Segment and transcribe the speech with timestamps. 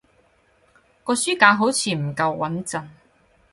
[1.03, 2.87] 個書架好似唔夠穏陣